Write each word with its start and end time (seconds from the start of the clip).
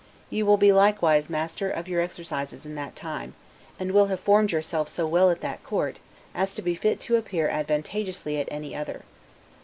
You 0.31 0.47
will 0.47 0.57
be 0.57 0.71
likewise 0.71 1.29
master 1.29 1.69
of 1.69 1.87
your 1.87 2.01
exercises 2.01 2.65
in 2.65 2.73
that 2.73 2.95
time; 2.95 3.35
and 3.79 3.91
will 3.91 4.07
have 4.07 4.19
formed 4.19 4.51
yourself 4.51 4.89
so 4.89 5.05
well 5.05 5.29
at 5.29 5.41
that 5.41 5.63
court, 5.63 5.99
as 6.33 6.55
to 6.55 6.63
be 6.63 6.73
fit 6.73 6.99
to 7.01 7.17
appear 7.17 7.47
advantageously 7.47 8.39
at 8.39 8.47
any 8.49 8.75
other. 8.75 9.03